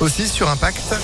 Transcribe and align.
aussi 0.00 0.28
sur 0.28 0.48
Impact. 0.48 0.94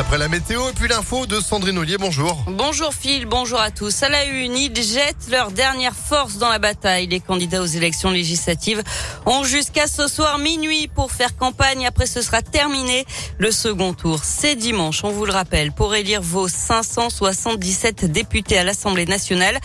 Après 0.00 0.16
la 0.16 0.28
météo 0.28 0.66
et 0.66 0.72
puis 0.72 0.88
l'info 0.88 1.26
de 1.26 1.40
Sandrine 1.40 1.76
Ollier, 1.76 1.98
bonjour. 1.98 2.42
Bonjour 2.46 2.94
Phil, 2.94 3.26
bonjour 3.26 3.60
à 3.60 3.70
tous. 3.70 4.02
À 4.02 4.08
la 4.08 4.24
une, 4.24 4.56
ils 4.56 4.74
jettent 4.74 5.28
leur 5.30 5.50
dernière 5.50 5.94
force 5.94 6.38
dans 6.38 6.48
la 6.48 6.58
bataille. 6.58 7.06
Les 7.06 7.20
candidats 7.20 7.60
aux 7.60 7.66
élections 7.66 8.10
législatives 8.10 8.82
ont 9.26 9.44
jusqu'à 9.44 9.86
ce 9.86 10.08
soir 10.08 10.38
minuit 10.38 10.88
pour 10.88 11.12
faire 11.12 11.36
campagne. 11.36 11.86
Après, 11.86 12.06
ce 12.06 12.22
sera 12.22 12.40
terminé. 12.40 13.04
Le 13.36 13.50
second 13.50 13.92
tour, 13.92 14.24
c'est 14.24 14.56
dimanche, 14.56 15.04
on 15.04 15.10
vous 15.10 15.26
le 15.26 15.32
rappelle, 15.32 15.70
pour 15.70 15.94
élire 15.94 16.22
vos 16.22 16.48
577 16.48 18.10
députés 18.10 18.56
à 18.56 18.64
l'Assemblée 18.64 19.04
nationale. 19.04 19.58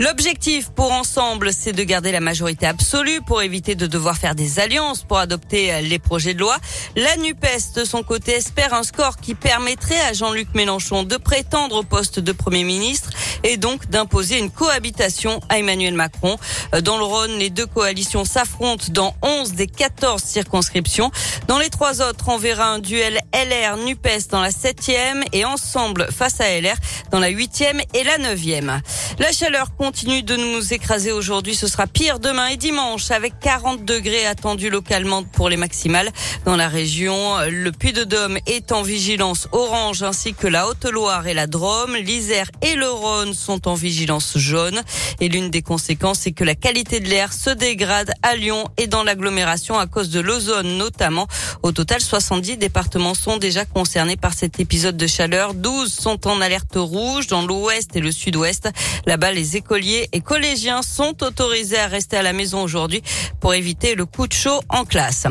L'objectif 0.00 0.70
pour 0.70 0.90
ensemble, 0.90 1.52
c'est 1.52 1.74
de 1.74 1.82
garder 1.82 2.12
la 2.12 2.20
majorité 2.20 2.66
absolue 2.66 3.20
pour 3.26 3.42
éviter 3.42 3.74
de 3.74 3.86
devoir 3.86 4.16
faire 4.16 4.34
des 4.34 4.58
alliances 4.58 5.02
pour 5.02 5.18
adopter 5.18 5.82
les 5.82 5.98
projets 5.98 6.32
de 6.32 6.40
loi. 6.40 6.56
La 6.96 7.14
NUPES, 7.18 7.74
de 7.76 7.84
son 7.84 8.02
côté, 8.02 8.32
espère 8.32 8.72
un 8.72 8.84
score 8.84 9.18
qui 9.18 9.34
permet 9.34 9.76
à 9.90 10.12
Jean-Luc 10.12 10.54
Mélenchon 10.54 11.02
de 11.02 11.16
prétendre 11.16 11.76
au 11.76 11.82
poste 11.82 12.20
de 12.20 12.32
Premier 12.32 12.64
ministre 12.64 13.10
et 13.42 13.56
donc 13.56 13.88
d'imposer 13.90 14.38
une 14.38 14.50
cohabitation 14.50 15.40
à 15.48 15.58
Emmanuel 15.58 15.94
Macron. 15.94 16.38
Dans 16.82 16.96
le 16.96 17.04
Rhône, 17.04 17.32
les 17.38 17.50
deux 17.50 17.66
coalitions 17.66 18.24
s'affrontent 18.24 18.86
dans 18.90 19.14
11 19.22 19.52
des 19.52 19.66
14 19.66 20.22
circonscriptions. 20.22 21.10
Dans 21.48 21.58
les 21.58 21.68
trois 21.68 22.00
autres, 22.00 22.28
on 22.28 22.38
verra 22.38 22.66
un 22.66 22.78
duel 22.78 23.20
LR-NUPES 23.34 24.28
dans 24.30 24.40
la 24.40 24.50
7e 24.50 25.24
et 25.32 25.44
ensemble 25.44 26.06
face 26.10 26.40
à 26.40 26.60
LR 26.60 26.76
dans 27.10 27.18
la 27.18 27.30
8e 27.30 27.82
et 27.94 28.04
la 28.04 28.18
9e. 28.18 28.80
La 29.18 29.30
chaleur 29.30 29.76
continue 29.76 30.22
de 30.22 30.36
nous 30.36 30.72
écraser 30.72 31.12
aujourd'hui. 31.12 31.54
Ce 31.54 31.66
sera 31.66 31.86
pire 31.86 32.18
demain 32.18 32.46
et 32.46 32.56
dimanche 32.56 33.10
avec 33.10 33.38
40 33.40 33.84
degrés 33.84 34.24
attendus 34.26 34.70
localement 34.70 35.22
pour 35.22 35.50
les 35.50 35.58
maximales. 35.58 36.10
Dans 36.46 36.56
la 36.56 36.68
région, 36.68 37.36
le 37.48 37.70
Puy-de-Dôme 37.72 38.38
est 38.46 38.72
en 38.72 38.82
vigilance 38.82 39.48
orange 39.52 40.02
ainsi 40.02 40.32
que 40.32 40.46
la 40.46 40.66
Haute-Loire 40.66 41.26
et 41.26 41.34
la 41.34 41.46
Drôme. 41.46 41.94
L'Isère 41.94 42.50
et 42.62 42.74
le 42.74 42.88
Rhône 42.88 43.34
sont 43.34 43.68
en 43.68 43.74
vigilance 43.74 44.38
jaune. 44.38 44.80
Et 45.20 45.28
l'une 45.28 45.50
des 45.50 45.62
conséquences, 45.62 46.20
c'est 46.20 46.32
que 46.32 46.44
la 46.44 46.54
qualité 46.54 47.00
de 47.00 47.08
l'air 47.08 47.34
se 47.34 47.50
dégrade 47.50 48.12
à 48.22 48.34
Lyon 48.34 48.64
et 48.78 48.86
dans 48.86 49.04
l'agglomération 49.04 49.78
à 49.78 49.86
cause 49.86 50.08
de 50.08 50.20
l'ozone 50.20 50.78
notamment. 50.78 51.28
Au 51.62 51.72
total, 51.72 52.00
70 52.00 52.56
départements 52.56 53.14
sont 53.14 53.36
déjà 53.36 53.66
concernés 53.66 54.16
par 54.16 54.32
cet 54.32 54.58
épisode 54.58 54.96
de 54.96 55.06
chaleur. 55.06 55.52
12 55.52 55.92
sont 55.92 56.26
en 56.26 56.40
alerte 56.40 56.76
rouge 56.76 57.26
dans 57.26 57.46
l'ouest 57.46 57.94
et 57.94 58.00
le 58.00 58.10
sud-ouest. 58.10 58.70
Là-bas, 59.06 59.32
les 59.32 59.56
écoliers 59.56 60.08
et 60.12 60.20
collégiens 60.20 60.82
sont 60.82 61.22
autorisés 61.24 61.78
à 61.78 61.86
rester 61.86 62.16
à 62.16 62.22
la 62.22 62.32
maison 62.32 62.62
aujourd'hui 62.62 63.02
pour 63.40 63.54
éviter 63.54 63.94
le 63.94 64.06
coup 64.06 64.26
de 64.26 64.32
chaud 64.32 64.60
en 64.68 64.84
classe. 64.84 65.26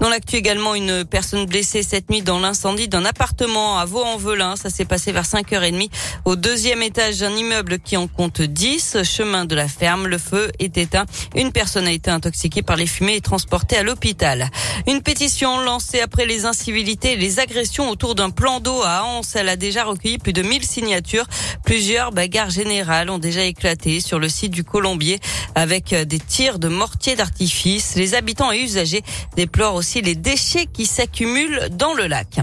Dans 0.00 0.08
l'actu 0.10 0.36
également, 0.36 0.74
une 0.74 1.04
personne 1.04 1.46
blessée 1.46 1.82
cette 1.82 2.10
nuit 2.10 2.22
dans 2.22 2.38
l'incendie 2.38 2.88
d'un 2.88 3.04
appartement 3.04 3.78
à 3.78 3.86
Vaux-en-Velin. 3.86 4.56
Ça 4.56 4.68
s'est 4.68 4.84
passé 4.84 5.12
vers 5.12 5.24
5h30 5.24 5.88
au 6.24 6.36
deuxième 6.36 6.82
étage 6.82 7.18
d'un 7.18 7.34
immeuble 7.34 7.78
qui 7.78 7.96
en 7.96 8.06
compte 8.06 8.42
10, 8.42 8.98
chemin 9.04 9.46
de 9.46 9.54
la 9.54 9.68
ferme. 9.68 10.06
Le 10.06 10.18
feu 10.18 10.50
est 10.58 10.76
éteint. 10.76 11.06
Une 11.34 11.52
personne 11.52 11.86
a 11.86 11.92
été 11.92 12.10
intoxiquée 12.10 12.62
par 12.62 12.76
les 12.76 12.86
fumées 12.86 13.16
et 13.16 13.20
transportée 13.20 13.76
à 13.76 13.82
l'hôpital. 13.82 14.50
Une 14.86 15.00
pétition 15.00 15.60
lancée 15.60 16.00
après 16.00 16.26
les 16.26 16.44
incivilités 16.44 17.12
et 17.12 17.16
les 17.16 17.40
agressions 17.40 17.88
autour 17.88 18.14
d'un 18.14 18.30
plan 18.30 18.60
d'eau 18.60 18.82
à 18.82 19.04
Anse. 19.04 19.36
Elle 19.36 19.48
a 19.48 19.56
déjà 19.56 19.84
recueilli 19.84 20.18
plus 20.18 20.32
de 20.32 20.42
1000 20.42 20.64
signatures. 20.64 21.26
Plusieurs 21.64 22.12
bagarres 22.12 22.50
générales 22.50 23.10
déjà 23.18 23.44
éclaté 23.44 24.00
sur 24.00 24.18
le 24.18 24.28
site 24.28 24.52
du 24.52 24.64
Colombier 24.64 25.20
avec 25.54 25.94
des 25.94 26.18
tirs 26.18 26.58
de 26.58 26.68
mortiers 26.68 27.16
d'artifice. 27.16 27.94
Les 27.96 28.14
habitants 28.14 28.52
et 28.52 28.58
usagers 28.58 29.02
déplorent 29.36 29.74
aussi 29.74 30.02
les 30.02 30.14
déchets 30.14 30.66
qui 30.66 30.86
s'accumulent 30.86 31.68
dans 31.70 31.94
le 31.94 32.06
lac. 32.06 32.38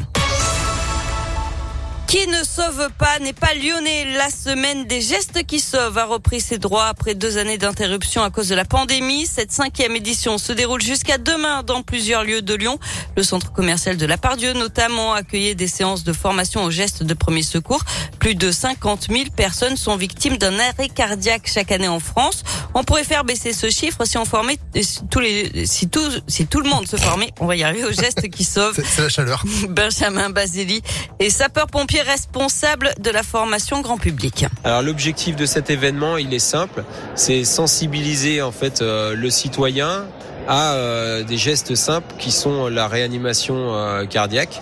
Qui 2.11 2.27
ne 2.27 2.43
sauve 2.43 2.89
pas 2.97 3.19
n'est 3.19 3.31
pas 3.31 3.53
lyonnais. 3.53 4.03
La 4.17 4.29
semaine 4.29 4.83
des 4.83 4.99
gestes 4.99 5.45
qui 5.45 5.61
sauvent 5.61 5.97
a 5.97 6.03
repris 6.03 6.41
ses 6.41 6.57
droits 6.57 6.87
après 6.87 7.15
deux 7.15 7.37
années 7.37 7.57
d'interruption 7.57 8.21
à 8.21 8.29
cause 8.29 8.49
de 8.49 8.55
la 8.55 8.65
pandémie. 8.65 9.25
Cette 9.25 9.53
cinquième 9.53 9.95
édition 9.95 10.37
se 10.37 10.51
déroule 10.51 10.81
jusqu'à 10.81 11.17
demain 11.17 11.63
dans 11.63 11.83
plusieurs 11.83 12.25
lieux 12.25 12.41
de 12.41 12.53
Lyon. 12.53 12.79
Le 13.15 13.23
centre 13.23 13.53
commercial 13.53 13.95
de 13.95 14.05
la 14.05 14.17
Pardieu 14.17 14.51
notamment 14.51 15.13
accueillait 15.13 15.55
des 15.55 15.69
séances 15.69 16.03
de 16.03 16.11
formation 16.11 16.65
aux 16.65 16.69
gestes 16.69 17.03
de 17.03 17.13
premier 17.13 17.43
secours. 17.43 17.85
Plus 18.19 18.35
de 18.35 18.51
50 18.51 19.07
000 19.09 19.29
personnes 19.33 19.77
sont 19.77 19.95
victimes 19.95 20.35
d'un 20.35 20.59
arrêt 20.59 20.89
cardiaque 20.89 21.43
chaque 21.45 21.71
année 21.71 21.87
en 21.87 22.01
France. 22.01 22.43
On 22.73 22.83
pourrait 22.83 23.03
faire 23.03 23.23
baisser 23.23 23.53
ce 23.53 23.69
chiffre 23.69 24.05
si 24.05 24.17
on 24.17 24.25
formait 24.25 24.57
tous 25.09 25.19
les, 25.19 25.65
si 25.65 25.89
tout, 25.89 25.99
si 26.27 26.47
tout 26.47 26.61
le 26.61 26.69
monde 26.69 26.87
se 26.87 26.95
formait. 26.95 27.31
On 27.39 27.45
va 27.45 27.55
y 27.55 27.63
arriver 27.63 27.83
aux 27.83 27.91
gestes 27.91 28.29
qui 28.29 28.43
sauvent. 28.43 28.79
C'est 28.83 29.01
la 29.01 29.09
chaleur. 29.09 29.43
Benjamin 29.69 30.29
Basili 30.29 30.81
et 31.19 31.29
sapeur-pompier 31.29 32.01
responsable 32.01 32.93
de 32.99 33.09
la 33.09 33.23
formation 33.23 33.81
grand 33.81 33.97
public. 33.97 34.45
Alors 34.63 34.81
l'objectif 34.81 35.35
de 35.35 35.45
cet 35.45 35.69
événement, 35.69 36.17
il 36.17 36.33
est 36.33 36.39
simple, 36.39 36.83
c'est 37.15 37.43
sensibiliser 37.43 38.41
en 38.41 38.51
fait 38.51 38.81
euh, 38.81 39.15
le 39.15 39.29
citoyen 39.29 40.05
à 40.47 40.73
euh, 40.73 41.23
des 41.23 41.37
gestes 41.37 41.75
simples 41.75 42.15
qui 42.19 42.31
sont 42.31 42.67
la 42.67 42.87
réanimation 42.87 43.75
euh, 43.75 44.05
cardiaque, 44.05 44.61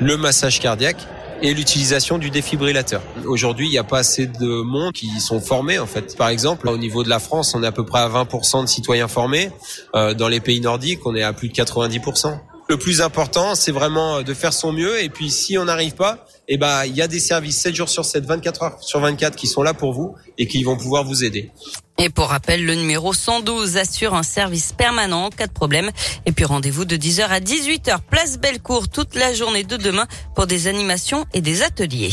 le 0.00 0.16
massage 0.16 0.60
cardiaque 0.60 1.06
et 1.42 1.54
l'utilisation 1.54 2.18
du 2.18 2.30
défibrillateur. 2.30 3.02
Aujourd'hui, 3.26 3.66
il 3.66 3.70
n'y 3.70 3.78
a 3.78 3.84
pas 3.84 3.98
assez 3.98 4.26
de 4.26 4.62
monde 4.62 4.92
qui 4.92 5.08
sont 5.20 5.40
formés 5.40 5.78
en 5.78 5.86
fait. 5.86 6.16
Par 6.16 6.28
exemple, 6.28 6.68
au 6.68 6.78
niveau 6.78 7.02
de 7.02 7.08
la 7.08 7.18
France, 7.18 7.54
on 7.54 7.62
est 7.62 7.66
à 7.66 7.72
peu 7.72 7.84
près 7.84 8.00
à 8.00 8.08
20% 8.08 8.62
de 8.62 8.68
citoyens 8.68 9.08
formés. 9.08 9.50
dans 9.94 10.28
les 10.28 10.40
pays 10.40 10.60
nordiques, 10.60 11.06
on 11.06 11.14
est 11.14 11.22
à 11.22 11.32
plus 11.32 11.48
de 11.48 11.54
90%. 11.54 12.38
Le 12.68 12.76
plus 12.76 13.00
important, 13.00 13.54
c'est 13.54 13.70
vraiment 13.70 14.22
de 14.22 14.34
faire 14.34 14.52
son 14.52 14.72
mieux. 14.72 15.00
Et 15.00 15.08
puis, 15.08 15.30
si 15.30 15.56
on 15.56 15.66
n'arrive 15.66 15.94
pas, 15.94 16.26
eh 16.48 16.58
ben, 16.58 16.84
il 16.84 16.96
y 16.96 17.02
a 17.02 17.06
des 17.06 17.20
services 17.20 17.60
7 17.60 17.74
jours 17.76 17.88
sur 17.88 18.04
7, 18.04 18.24
24 18.24 18.62
heures 18.62 18.76
sur 18.80 18.98
24 18.98 19.36
qui 19.36 19.46
sont 19.46 19.62
là 19.62 19.72
pour 19.72 19.92
vous 19.92 20.16
et 20.36 20.48
qui 20.48 20.64
vont 20.64 20.76
pouvoir 20.76 21.04
vous 21.04 21.22
aider. 21.22 21.52
Et 21.98 22.10
pour 22.10 22.28
rappel, 22.28 22.64
le 22.64 22.74
numéro 22.74 23.14
112 23.14 23.76
assure 23.76 24.14
un 24.14 24.22
service 24.22 24.72
permanent 24.72 25.26
en 25.26 25.30
cas 25.30 25.46
de 25.46 25.52
problème. 25.52 25.90
Et 26.26 26.32
puis 26.32 26.44
rendez-vous 26.44 26.84
de 26.84 26.96
10h 26.96 27.26
à 27.28 27.40
18h, 27.40 27.98
place 28.10 28.38
Bellecour, 28.38 28.88
toute 28.88 29.14
la 29.14 29.32
journée 29.32 29.64
de 29.64 29.76
demain 29.76 30.06
pour 30.34 30.46
des 30.46 30.66
animations 30.66 31.24
et 31.32 31.40
des 31.40 31.62
ateliers. 31.62 32.12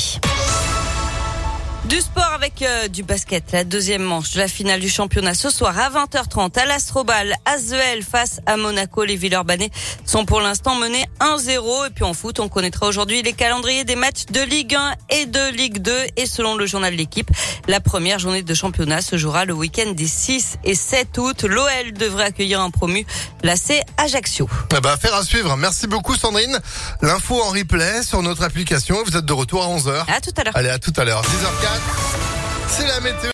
Du 1.93 2.01
sport 2.01 2.33
avec 2.33 2.63
euh, 2.63 2.87
du 2.87 3.03
basket, 3.03 3.51
la 3.51 3.63
deuxième 3.63 4.01
manche 4.01 4.31
de 4.31 4.39
la 4.39 4.47
finale 4.47 4.79
du 4.79 4.89
championnat 4.89 5.35
ce 5.35 5.51
soir 5.51 5.77
à 5.77 5.91
20h30 5.91 6.57
à 6.57 6.65
l'Astrobal, 6.65 7.35
Asvel 7.45 8.01
face 8.01 8.39
à 8.47 8.57
Monaco. 8.57 9.03
Les 9.03 9.15
Villeurbanais 9.15 9.69
sont 10.03 10.25
pour 10.25 10.41
l'instant 10.41 10.73
menés 10.73 11.05
1-0 11.19 11.85
et 11.85 11.89
puis 11.91 12.03
en 12.03 12.15
foot, 12.15 12.39
on 12.39 12.49
connaîtra 12.49 12.87
aujourd'hui 12.87 13.21
les 13.21 13.33
calendriers 13.33 13.83
des 13.83 13.95
matchs 13.95 14.25
de 14.31 14.41
Ligue 14.41 14.73
1 14.73 14.93
et 15.11 15.25
de 15.27 15.55
Ligue 15.55 15.83
2 15.83 15.93
et 16.17 16.25
selon 16.25 16.55
le 16.55 16.65
journal 16.65 16.93
de 16.93 16.97
l'équipe, 16.97 17.29
la 17.67 17.79
première 17.79 18.17
journée 18.17 18.41
de 18.41 18.53
championnat 18.55 19.03
se 19.03 19.15
jouera 19.15 19.45
le 19.45 19.53
week-end 19.53 19.91
des 19.91 20.07
6 20.07 20.57
et 20.63 20.73
7 20.73 21.15
août. 21.19 21.43
L'OL 21.43 21.93
devrait 21.93 22.25
accueillir 22.25 22.59
un 22.59 22.71
promu, 22.71 23.05
la 23.43 23.55
C 23.55 23.83
Ajaccio. 23.97 24.49
Ben, 24.71 24.83
affaire 24.83 25.13
à 25.13 25.23
suivre. 25.23 25.55
Merci 25.57 25.85
beaucoup 25.85 26.15
Sandrine. 26.15 26.59
L'info 27.03 27.39
en 27.39 27.49
replay 27.49 28.01
sur 28.01 28.23
notre 28.23 28.41
application. 28.41 28.97
Vous 29.05 29.15
êtes 29.15 29.25
de 29.25 29.33
retour 29.33 29.63
à 29.63 29.67
11h. 29.67 30.11
À 30.11 30.21
tout 30.21 30.31
à 30.37 30.43
l'heure. 30.43 30.57
Allez, 30.57 30.69
à 30.69 30.79
tout 30.79 30.93
à 30.97 31.03
l'heure. 31.03 31.21
10h04. 31.21 31.82
C'est 32.67 32.87
la 32.87 32.99
météo. 32.99 33.19